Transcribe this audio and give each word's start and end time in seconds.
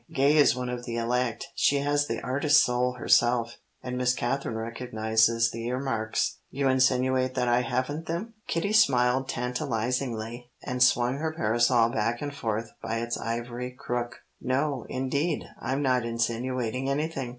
"Gay 0.11 0.35
is 0.37 0.55
one 0.55 0.67
of 0.69 0.85
the 0.85 0.95
elect. 0.95 1.49
She 1.53 1.75
has 1.75 2.07
the 2.07 2.19
artist 2.23 2.63
soul 2.65 2.93
herself, 2.93 3.57
and 3.83 3.99
Miss 3.99 4.15
Katherine 4.15 4.55
recognizes 4.55 5.51
the 5.51 5.67
earmarks." 5.67 6.39
"You 6.49 6.69
insinuate 6.69 7.35
that 7.35 7.47
I 7.47 7.61
haven't 7.61 8.07
them?" 8.07 8.33
Kitty 8.47 8.73
smiled 8.73 9.29
tantalizingly, 9.29 10.49
and 10.63 10.81
swung 10.81 11.17
her 11.19 11.31
parasol 11.31 11.89
back 11.91 12.19
and 12.19 12.33
forth 12.35 12.71
by 12.81 12.97
its 12.97 13.15
ivory 13.15 13.75
crook. 13.77 14.21
"No, 14.41 14.87
indeed. 14.89 15.43
I'm 15.61 15.83
not 15.83 16.03
insinuating 16.03 16.89
anything. 16.89 17.29